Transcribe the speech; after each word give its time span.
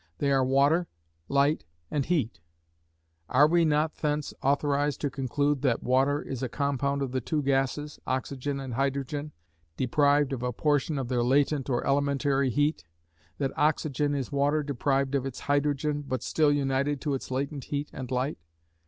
They 0.17 0.31
are 0.31 0.43
water, 0.43 0.87
light 1.29 1.63
and 1.91 2.03
heat. 2.03 2.39
Are 3.29 3.45
we 3.47 3.63
not, 3.65 3.93
thence, 3.97 4.33
authorised 4.41 4.99
to 5.01 5.11
conclude 5.11 5.61
that 5.61 5.83
water 5.83 6.23
is 6.23 6.41
a 6.41 6.49
compound 6.49 7.03
of 7.03 7.11
the 7.11 7.21
two 7.21 7.43
gases, 7.43 7.99
oxygen 8.07 8.59
and 8.59 8.73
hydrogen, 8.73 9.31
deprived 9.77 10.33
of 10.33 10.41
a 10.41 10.51
portion 10.53 10.97
of 10.97 11.07
their 11.07 11.21
latent 11.21 11.69
or 11.69 11.85
elementary 11.85 12.49
heat; 12.49 12.83
that 13.37 13.55
oxygen 13.55 14.15
is 14.15 14.31
water 14.31 14.63
deprived 14.63 15.13
of 15.13 15.27
its 15.27 15.41
hydrogen, 15.41 16.01
but 16.01 16.23
still 16.23 16.51
united 16.51 16.99
to 17.01 17.13
its 17.13 17.29
latent 17.29 17.65
heat 17.65 17.91
and 17.93 18.09
light? 18.09 18.39